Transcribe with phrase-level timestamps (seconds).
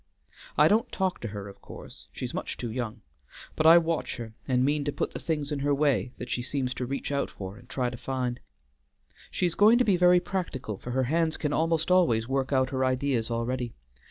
[0.57, 3.01] I don't talk to her of course; she's much too young;
[3.55, 6.41] but I watch her and mean to put the things in her way that she
[6.41, 8.39] seems to reach out for and try to find.
[9.29, 12.71] She is going to be very practical, for her hands can almost always work out
[12.71, 13.75] her ideas already.